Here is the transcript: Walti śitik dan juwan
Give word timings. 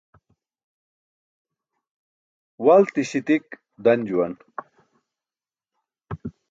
Walti 2.65 3.01
śitik 3.09 3.45
dan 3.83 3.99
juwan 4.07 4.33